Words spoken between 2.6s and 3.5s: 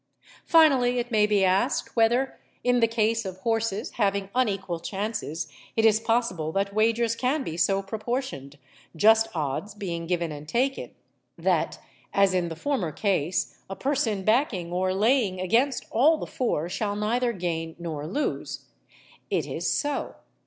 in the case of